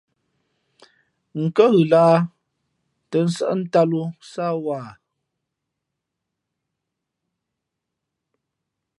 [1.41, 2.17] N kάghʉ lahā
[3.09, 4.91] tᾱ nsάʼ ntāt lō sáá wāha?